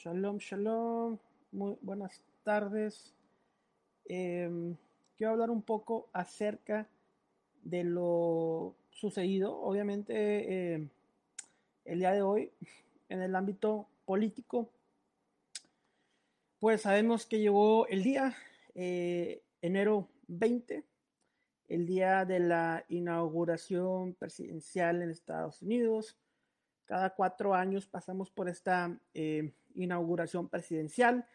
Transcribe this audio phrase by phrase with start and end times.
[0.00, 1.18] Shalom, shalom.
[1.50, 3.12] Muy buenas tardes.
[4.04, 4.76] Em,
[5.16, 6.86] quiero hablar un poco acerca
[7.64, 10.88] de lo sucedido, obviamente, em,
[11.84, 12.52] el día de hoy
[13.08, 14.70] en el ámbito político.
[16.60, 18.36] Pues sabemos que llegó el día,
[18.76, 20.84] eh, enero 20,
[21.66, 26.16] el día de la inauguración presidencial en Estados Unidos.
[26.88, 31.26] Cada cuatro años pasamos por esta eh, inauguración presidencial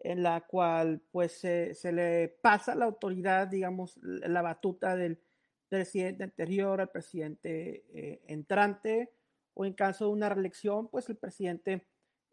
[0.00, 5.22] en la cual pues se, le pasa la autoridad, digamos, la batuta del
[5.68, 9.12] presidente anterior al presidente eh, entrante
[9.54, 11.86] o en caso de una reelección, pues el presidente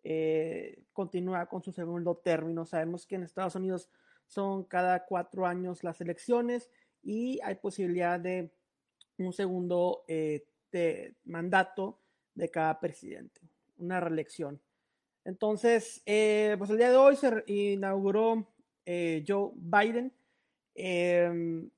[0.03, 2.65] eh, continúa con su segundo término.
[2.65, 3.91] Sabemos que en Estados Unidos
[4.25, 6.71] son cada cuatro años las elecciones
[7.03, 8.51] y hay posibilidad de
[9.19, 10.05] un segundo
[11.23, 11.99] mandato
[12.37, 13.41] de cada presidente,
[13.77, 14.61] una reelección.
[15.25, 18.47] Entonces, eh, pues el día de hoy se inauguró
[18.85, 20.13] eh, Joe Biden.
[20.75, 21.69] Em,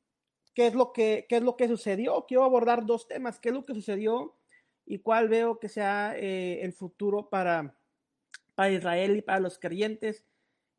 [0.53, 2.25] ¿qué, es lo que, ¿Qué es lo que sucedió?
[2.28, 3.39] Quiero abordar dos temas.
[3.39, 4.36] ¿Qué es lo que sucedió
[4.86, 7.76] y cuál veo que sea eh, el futuro para,
[8.53, 10.26] para Israel y para los creyentes?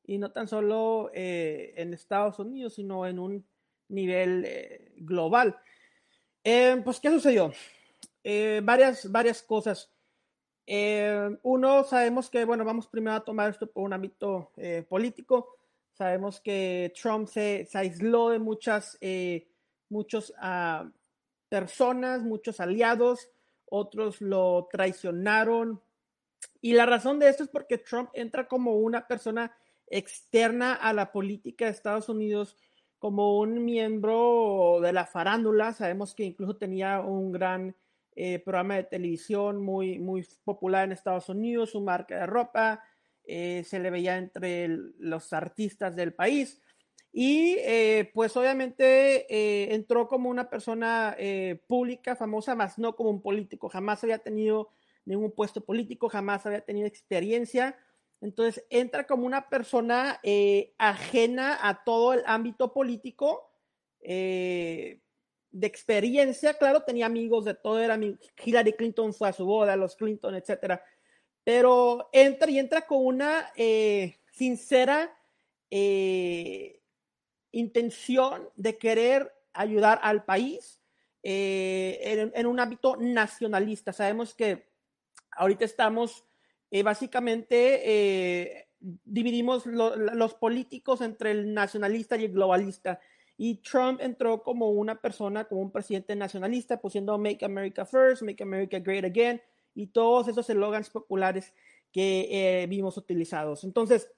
[0.05, 3.47] Y no tan solo en Estados Unidos, sino en un
[3.89, 4.47] nivel
[4.97, 5.59] global.
[6.45, 7.53] Em, pues, ¿qué sucedió?
[8.23, 9.91] Eh, varias, varias cosas.
[10.67, 15.57] Eh, uno, sabemos que, bueno, vamos primero a tomar esto por un ámbito eh, político.
[15.93, 18.99] Sabemos que Trump se, se aisló de muchas,
[19.91, 20.89] muchos uh,
[21.51, 23.29] personas, muchos aliados,
[23.67, 25.83] otros lo traicionaron.
[26.63, 29.55] Y la razón de esto es porque Trump entra como una persona
[29.89, 32.57] externa a la política de Estados Unidos,
[32.99, 35.75] como un miembro de la farándula.
[35.75, 37.75] Sabemos que incluso tenía un gran
[38.23, 42.85] eh, programa de televisión muy, muy popular en Estados Unidos, su marca de ropa,
[43.25, 44.69] eh, se le veía entre
[44.99, 46.61] los artistas del país.
[47.15, 51.17] Y eh, pues obviamente entró como una persona
[51.67, 53.71] pública, famosa, más no como un político.
[53.71, 54.69] Jamás había tenido
[55.07, 57.79] ningún puesto político, jamás había tenido experiencia.
[58.21, 60.21] Entonces entra como una persona
[60.77, 63.51] ajena a todo el ámbito político,
[65.53, 67.99] de experiencia, claro, tenía amigos de todo, era
[68.45, 70.83] Hillary Clinton fue a su boda, los Clinton, etcétera,
[71.45, 75.17] pero entra y entra con una eh, sincera
[75.71, 76.81] eh,
[77.53, 80.81] intención de querer ayudar al país
[81.23, 83.93] eh, en, un ámbito nacionalista.
[83.93, 84.69] Sabemos que
[85.33, 86.25] ahorita estamos
[86.85, 93.01] básicamente dividimos los políticos entre el nacionalista y el globalista.
[93.43, 98.43] Y Trump entró como una persona, como un presidente nacionalista, pusiendo Make America First, Make
[98.43, 99.41] America Great Again
[99.75, 101.55] y todos esos eslogans populares
[101.91, 103.65] que eh, vimos utilizados.
[103.65, 104.11] Entonces,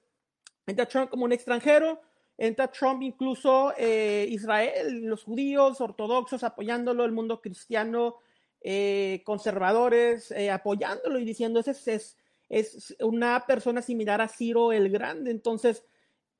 [0.67, 2.01] entra Trump como un extranjero,
[2.37, 8.17] entra Trump incluso eh, Israel, los judíos ortodoxos apoyándolo, el mundo cristiano,
[8.59, 12.17] eh, conservadores apoyándolo y diciendo, ese es,
[12.49, 15.31] es una persona similar a Ciro el Grande.
[15.31, 15.85] Entonces,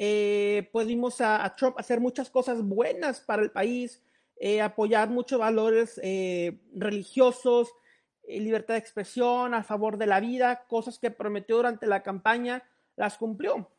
[0.06, 4.04] eh, pudimos a, Trump hacer muchas cosas buenas para el país,
[4.36, 7.72] eh, apoyar muchos valores eh, religiosos,
[8.28, 13.18] libertad de expresión, a favor de la vida, cosas que prometió durante la campaña, las
[13.18, 13.72] cumplió.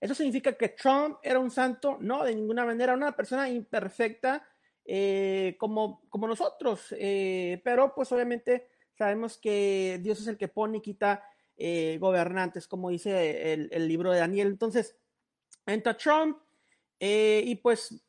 [0.00, 1.98] ¿Eso significa que Trump era un santo?
[2.00, 4.46] No, de ninguna manera, una persona imperfecta
[5.58, 6.94] como, como nosotros,
[7.64, 11.24] pero pues obviamente sabemos que Dios es el que pone y quita
[11.98, 14.48] gobernantes, como dice el, el libro de Daniel.
[14.48, 14.96] Entonces,
[15.66, 16.38] entra Trump
[17.00, 18.02] eh, y pues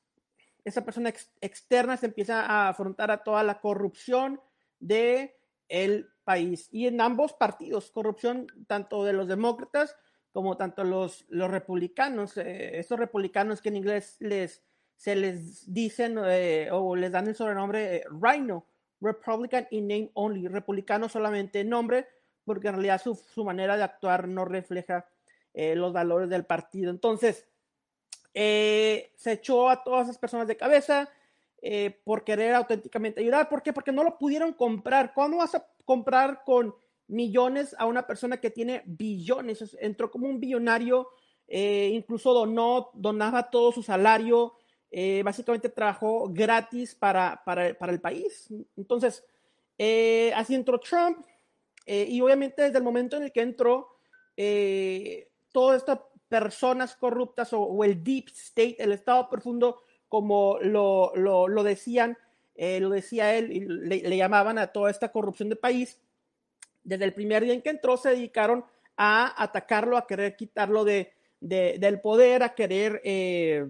[0.64, 4.40] esa persona externa se empieza a afrontar a toda la corrupción
[4.80, 5.36] de
[5.68, 6.70] el país.
[6.72, 9.96] Y en ambos partidos, corrupción tanto de los demócratas
[10.32, 14.64] como tanto los, los republicanos, eh, estos republicanos que en inglés les,
[14.96, 18.66] se les dicen eh, o les dan el sobrenombre Rhino,
[19.00, 22.08] Republican in name only, republicano solamente en nombre,
[22.46, 25.06] porque en realidad su, su manera de actuar no refleja
[25.54, 26.90] eh, los valores del partido.
[26.90, 27.46] Entonces,
[28.34, 31.12] eh, se echó a todas esas personas de cabeza
[31.62, 33.50] eh, por querer auténticamente ayudar.
[33.50, 33.72] ¿Por qué?
[33.72, 35.14] Porque no lo pudieron comprar.
[35.14, 36.74] ¿Cómo vas a comprar con
[37.08, 39.78] millones a una persona que tiene billones?
[39.80, 41.10] Entró como un billonario,
[41.48, 44.56] incluso donó, donaba todo su salario.
[45.24, 48.48] básicamente trabajó gratis para, para, para el país.
[48.76, 49.24] Entonces,
[50.36, 51.24] así entró Trump.
[51.86, 53.94] y obviamente desde el momento en el que entró,
[55.54, 62.18] todas estas personas corruptas o, el deep state, el estado profundo, como lo, lo, decían,
[62.56, 66.00] eh, lo decía él, y le, llamaban a toda esta corrupción del país,
[66.84, 68.66] desde el primer día en que entró se dedicaron
[68.98, 73.70] a atacarlo, a querer quitarlo de, del poder, a querer eh,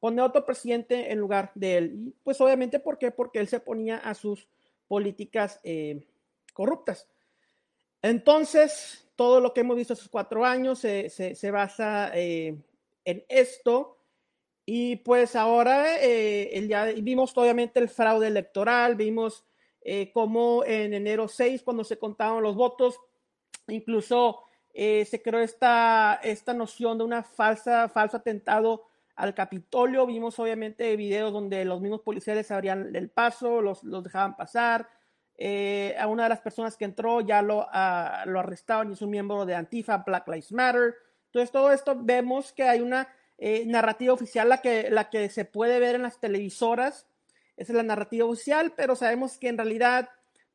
[0.00, 1.94] poner otro presidente en lugar de él.
[2.06, 3.10] Y pues obviamente, ¿por qué?
[3.10, 4.48] Porque él se ponía a sus
[4.88, 6.06] políticas eh,
[6.52, 7.06] corruptas.
[8.02, 12.56] Entonces, todo lo que hemos visto estos cuatro años se, se, basa eh,
[13.04, 13.98] en esto.
[14.64, 19.44] Y pues ahora el día, vimos obviamente el fraude electoral, vimos
[20.14, 22.98] cómo en enero 6, cuando se contaban los votos,
[23.68, 24.40] incluso
[24.72, 28.84] eh, se creó esta, esta noción de una falsa, falso atentado
[29.16, 30.06] al Capitolio.
[30.06, 34.88] Vimos obviamente videos donde los mismos policías abrían el paso, los, los dejaban pasar.
[35.42, 39.00] Eh, a una de las personas que entró ya lo, uh, lo arrestaron y es
[39.00, 40.94] un miembro de Antifa, Black Lives Matter.
[41.28, 43.08] Entonces, todo esto vemos que hay una
[43.38, 47.06] eh, narrativa oficial, la que, la que se puede ver en las televisoras.
[47.56, 50.10] Esa es la narrativa oficial, pero sabemos que en realidad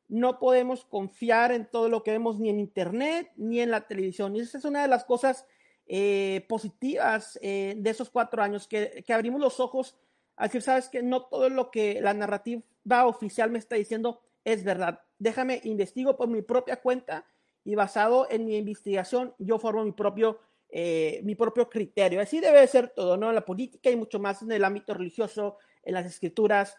[0.08, 4.36] no podemos confiar en todo lo que vemos ni en Internet ni en la televisión.
[4.36, 5.46] Y esa es una de las cosas
[5.88, 9.96] eh, positivas eh, de esos cuatro años, que, abrimos los ojos
[10.36, 12.62] a decir, sabes que no todo lo que la narrativa
[13.06, 15.00] oficial me está diciendo es verdad.
[15.18, 17.26] Déjame investigo por mi propia cuenta
[17.64, 20.38] y basado en mi investigación yo formo mi propio,
[20.70, 22.20] eh, mi propio criterio.
[22.20, 23.28] Así debe ser todo, ¿no?
[23.28, 26.76] En la política y mucho más en el ámbito religioso, en las escrituras.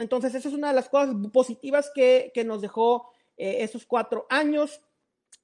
[0.00, 4.80] Entonces, esa es una de las cosas positivas que, nos dejó eh, esos cuatro años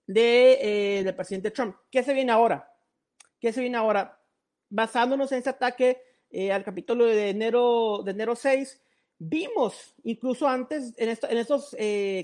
[0.07, 1.77] de, eh, del presidente Trump.
[1.91, 2.73] ¿Qué se viene ahora?
[3.39, 4.19] ¿Qué se viene ahora?
[4.71, 6.01] Basándonos en ese ataque
[6.31, 8.81] eh, al Capitolio de enero, de enero 6,
[9.19, 11.77] vimos incluso antes, en, esto, en estos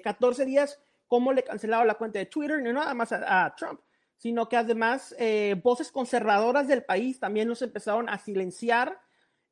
[0.02, 3.80] 14 días, cómo le cancelaron la cuenta de Twitter, no nada más a, Trump,
[4.16, 5.14] sino que además
[5.62, 9.00] voces conservadoras del país también los empezaron a silenciar,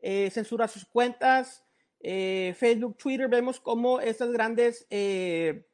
[0.00, 1.64] censurar sus cuentas,
[2.02, 5.66] eh, Facebook, Twitter, vemos cómo estas grandes, eh,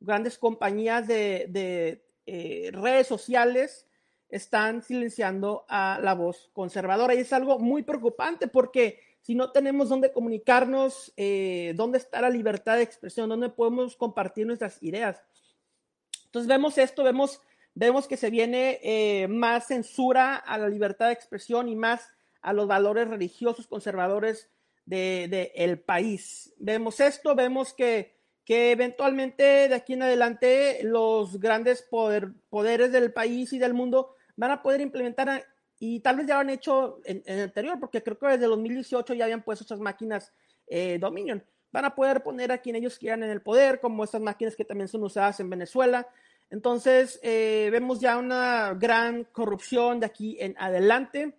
[0.00, 3.86] grandes compañías de, eh, redes sociales
[4.28, 7.14] están silenciando a la voz conservadora.
[7.14, 11.12] Y es algo muy preocupante porque si no tenemos dónde comunicarnos,
[11.74, 15.22] dónde está la libertad de expresión, dónde podemos compartir nuestras ideas.
[16.26, 17.42] Entonces vemos esto, vemos,
[17.74, 22.08] vemos que se viene más censura a la libertad de expresión y más
[22.40, 24.50] a los valores religiosos conservadores
[24.88, 26.54] de, el país.
[26.58, 33.12] Vemos esto, vemos que, que, eventualmente de aquí en adelante los grandes poder, poderes del
[33.12, 35.46] país y del mundo van a poder implementar,
[35.80, 39.14] y tal vez ya lo han hecho en, el anterior, porque creo que desde 2018
[39.14, 40.32] ya habían puesto esas máquinas
[40.66, 41.44] eh, Dominion.
[41.70, 44.64] Van a poder poner a quien ellos quieran en el poder, como estas máquinas que
[44.64, 46.08] también son usadas en Venezuela.
[46.50, 51.36] Entonces, eh, vemos ya una gran corrupción de aquí en adelante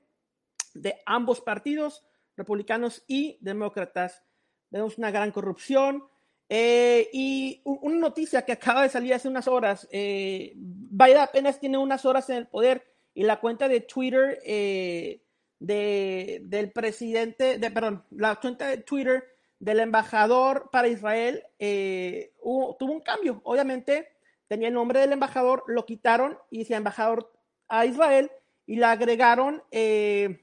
[0.74, 2.06] de ambos partidos
[2.38, 4.24] republicanos y demócratas.
[4.70, 6.04] Vemos una gran corrupción.
[6.52, 12.06] Eh, y una noticia que acaba de salir hace unas horas, Biden apenas tiene unas
[12.06, 12.89] horas en el poder
[13.20, 15.22] y la cuenta de Twitter eh,
[15.60, 19.26] de, del presidente, de, perdón, la cuenta de Twitter
[19.60, 23.42] del embajador para Israel tuvo un cambio.
[23.44, 24.08] Obviamente
[24.48, 27.30] tenía el nombre del embajador, lo quitaron y decía embajador
[27.68, 28.32] a Israel
[28.66, 30.40] y le agregaron en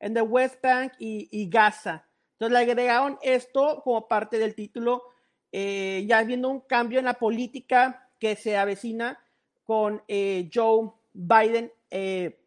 [0.00, 2.08] the West Bank y, Gaza.
[2.32, 5.04] Entonces le agregaron esto como parte del título,
[5.52, 9.16] eh, ya viendo un cambio en la política que se avecina
[9.62, 12.38] con eh, Joe Biden eh,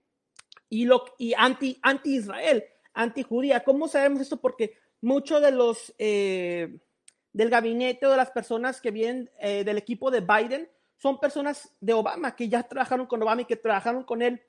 [0.70, 3.64] y, lo, y anti, anti-Israel, anti-judía.
[3.64, 4.40] ¿Cómo sabemos esto?
[4.40, 10.22] Porque muchos de los del gabinete o de las personas que vienen del equipo de
[10.22, 10.70] Biden
[11.00, 14.42] son personas de Obama, que ya trabajaron con Obama y que trabajaron con él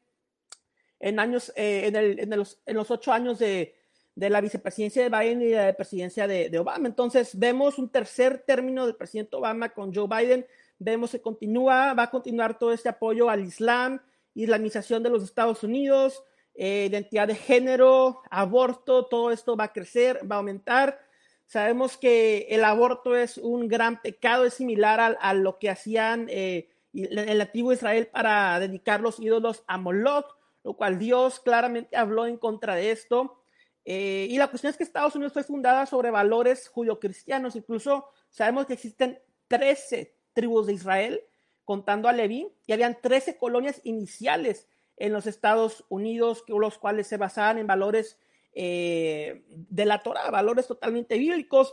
[0.99, 3.75] en años, eh, en, el, en, los, en, los, ocho años de,
[4.15, 6.89] de, la vicepresidencia de Biden y de la presidencia de, de, Obama.
[6.89, 10.47] Entonces, vemos un tercer término del presidente Obama con Joe Biden.
[10.79, 14.01] Vemos que continúa, va a continuar todo este apoyo al Islam,
[14.35, 16.23] islamización de los Estados Unidos,
[16.55, 21.01] eh, identidad de género, aborto, todo esto va a crecer, va a aumentar.
[21.47, 26.27] Sabemos que el aborto es un gran pecado, es similar a, a lo que hacían
[26.29, 32.27] eh, el antiguo Israel para dedicar los ídolos a Moloch lo cual Dios claramente habló
[32.27, 33.43] en contra de esto.
[33.85, 37.57] Eh, y la cuestión es que Estados Unidos fue fundada sobre valores judio-cristianos.
[37.57, 39.19] Incluso sabemos que existen
[39.49, 41.23] 13 tribus de Israel,
[41.71, 47.17] contando a Leví, y habían 13 colonias iniciales en los Estados Unidos, los cuales se
[47.17, 48.19] basaban en valores
[48.55, 51.73] eh, de la Torah, valores totalmente bíblicos.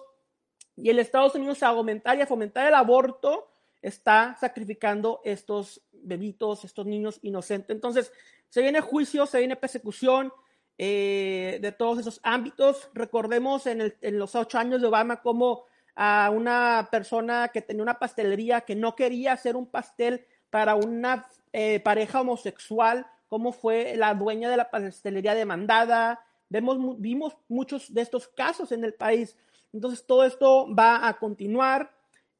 [0.75, 3.49] Y el Estados Unidos a aumentar y a fomentar el aborto
[3.81, 7.71] está sacrificando estos bebitos, estos niños inocentes.
[7.71, 8.13] Entonces,
[8.49, 10.31] se viene juicio, se viene persecución
[10.77, 12.87] eh, de todos esos ámbitos.
[12.93, 15.65] Recordemos en, los ocho años de Obama como
[15.99, 21.27] a una persona que tenía una pastelería que no quería hacer un pastel para una
[21.51, 26.23] eh, pareja homosexual, cómo fue la dueña de la pastelería demandada.
[26.49, 29.35] Vemos, vimos muchos de estos casos en el país.
[29.73, 31.91] Entonces, todo esto va a continuar,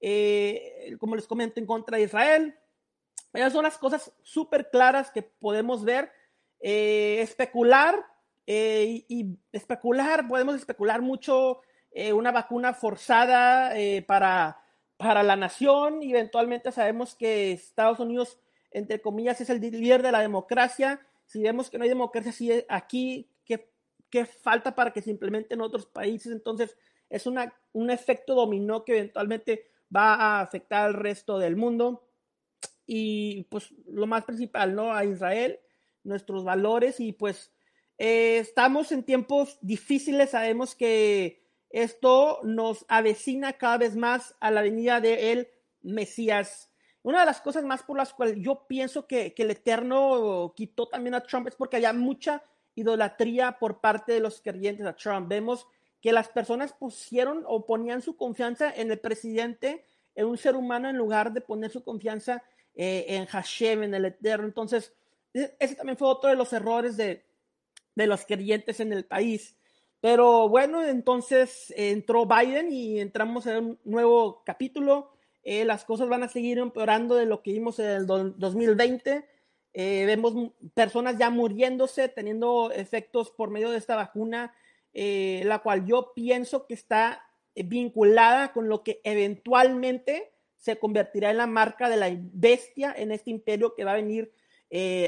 [0.01, 2.55] eh, como les comento, en contra de Israel.
[3.33, 6.11] Esas son las cosas súper claras que podemos ver.
[6.59, 8.05] Eh, especular
[8.45, 11.61] y, y, especular, podemos especular mucho
[12.13, 13.73] una vacuna forzada
[14.05, 14.61] para
[14.97, 18.39] para la nación y eventualmente sabemos que Estados Unidos,
[18.71, 20.99] entre comillas, es el líder de la democracia.
[21.25, 23.71] Si vemos que no hay democracia aquí, ¿qué,
[24.09, 26.31] qué falta para que se implemente en otros países?
[26.31, 26.75] Entonces,
[27.09, 32.09] es una, un efecto dominó que eventualmente va a afectar al resto del mundo.
[32.87, 34.93] Y pues lo más principal, ¿no?
[34.93, 35.59] A Israel,
[36.03, 37.51] nuestros valores y pues
[37.97, 44.61] eh, estamos en tiempos difíciles, sabemos que esto nos avecina cada vez más a la
[44.61, 45.49] venida de el
[45.81, 46.71] Mesías.
[47.03, 51.15] Una de las cosas más por las cuales yo pienso que, el Eterno quitó también
[51.15, 52.43] a Trump es porque había mucha
[52.75, 55.29] idolatría por parte de los creyentes a Trump.
[55.29, 55.67] Vemos
[56.01, 60.89] que las personas pusieron o ponían su confianza en el presidente, en un ser humano,
[60.89, 62.43] en lugar de poner su confianza
[62.75, 64.45] eh, en Hashem, en el Eterno.
[64.45, 64.93] Entonces,
[65.33, 67.25] e, ese también fue otro de los errores de,
[67.95, 69.57] de los creyentes en el país.
[69.99, 75.11] Pero bueno, entonces entró Biden y entramos en un nuevo capítulo.
[75.43, 79.25] Eh, las cosas van a seguir empeorando de lo que vimos en el 2020.
[79.73, 84.53] Eh, vemos personas ya muriéndose, teniendo efectos por medio de esta vacuna,
[84.93, 87.23] eh, la cual yo pienso que está
[87.55, 93.31] vinculada con lo que eventualmente se convertirá en la marca de la bestia en este
[93.31, 94.31] imperio que va a venir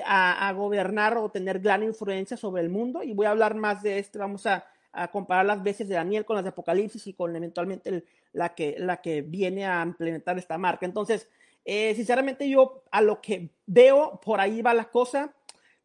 [0.06, 3.04] a, a, gobernar o tener gran influencia sobre el mundo.
[3.04, 4.20] Y voy a hablar más de esto.
[4.20, 8.04] Vamos a a comparar las veces de Daniel con las de Apocalipsis y con eventualmente
[8.34, 10.86] la, que, la que viene a implementar esta marca.
[10.86, 11.30] Entonces,
[11.66, 15.34] eh, sinceramente yo a lo que veo, por ahí va la cosa,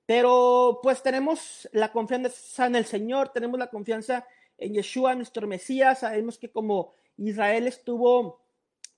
[0.07, 4.27] pero pues tenemos la confianza en el Señor, tenemos la confianza
[4.59, 8.41] en Yeshua, nuestro Mesías, sabemos que como Israel estuvo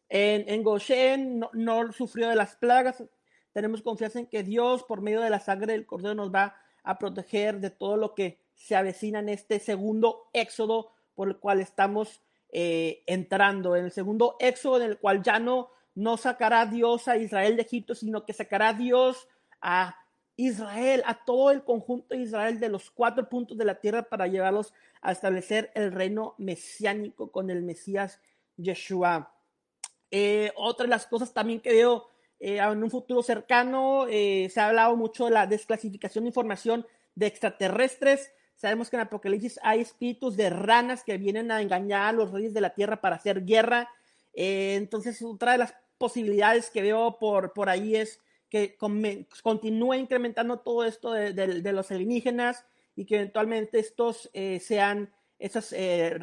[0.09, 3.03] en, en Goshen, no, no sufrió de las plagas,
[3.53, 6.99] tenemos confianza en que Dios, por medio de la sangre del Cordero, nos va a
[6.99, 12.21] proteger de todo lo que se avecina en este segundo éxodo por el cual estamos
[12.51, 17.17] eh, entrando, en el segundo éxodo en el cual ya no, no sacará Dios a
[17.17, 19.29] Israel de Egipto, sino que sacará Dios
[19.61, 19.97] a
[20.37, 24.27] Israel, a todo el conjunto de Israel de los cuatro puntos de la tierra para
[24.27, 28.21] llevarlos a establecer el reino mesiánico con el Mesías
[28.57, 29.33] Yeshua.
[30.11, 32.09] Eh, otra de las cosas también que veo
[32.39, 37.27] eh, en un futuro cercano, se ha hablado mucho de la desclasificación de información de
[37.27, 38.31] extraterrestres.
[38.57, 42.55] Sabemos que en Apocalipsis hay espíritus de ranas que vienen a engañar a los reyes
[42.55, 43.91] de la tierra para hacer guerra.
[44.33, 48.77] Eh, entonces, otra de las posibilidades que veo por, por ahí es que
[49.43, 56.19] continúe incrementando todo esto de, los alienígenas y que eventualmente estos eh, sean esos eh,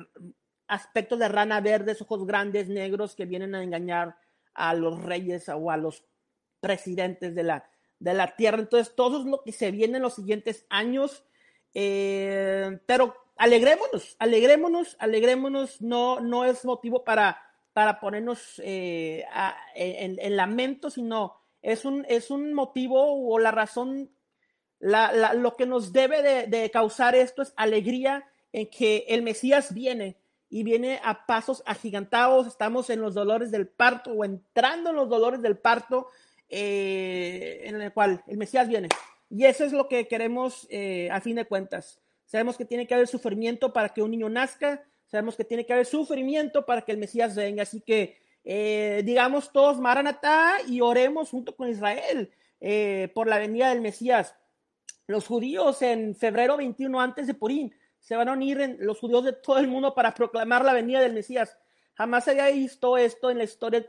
[0.68, 4.16] aspectos de rana verdes, ojos grandes, negros, que vienen a engañar
[4.54, 6.06] a los reyes o a los
[6.60, 8.60] presidentes de la, de la tierra.
[8.60, 11.24] Entonces, todo es lo que se viene en los siguientes años.
[11.74, 17.42] Eh, pero alegrémonos, alegrémonos, alegrémonos, no, no es motivo para,
[17.74, 19.25] para ponernos eh,
[19.75, 24.12] en, lamento, sino es un, es un motivo o la razón,
[24.80, 29.74] la, lo que nos debe de, de, causar esto es alegría en que el Mesías
[29.74, 30.18] viene
[30.53, 35.10] y viene a pasos agigantados, estamos en los dolores del parto o entrando en los
[35.10, 36.10] dolores del parto,
[36.48, 38.89] eh, en el cual el Mesías viene.
[39.36, 42.00] Y eso es lo que queremos eh, a fin de cuentas.
[42.24, 45.74] Sabemos que tiene que haber sufrimiento para que un niño nazca, sabemos que tiene que
[45.74, 47.63] haber sufrimiento para que el Mesías venga.
[47.63, 53.70] Así que eh, digamos todos Maranatá y oremos junto con Israel eh, por la venida
[53.70, 54.36] del Mesías.
[55.08, 59.34] Los judíos en febrero 21 antes de Purim se van a unir los judíos de
[59.34, 61.58] todo el mundo para proclamar la venida del Mesías.
[61.96, 63.84] Jamás se había visto esto en la historia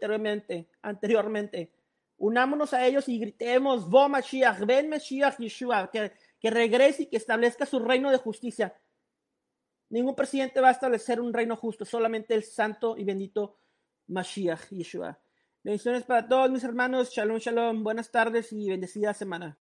[0.80, 1.70] anteriormente
[2.16, 7.16] unámonos a ellos y gritemos, Vo Mashiach, ven Mashiach Yeshua, que, que regrese y que
[7.16, 8.74] establezca su reino de justicia.
[9.90, 13.58] Ningún presidente va a establecer un reino justo, solamente el santo y bendito
[14.08, 15.18] Mashiach Yeshua.
[15.62, 17.10] Bendiciones para todos mis hermanos.
[17.10, 17.82] Shalom, shalom.
[17.82, 19.58] Buenas tardes y bendecida semana.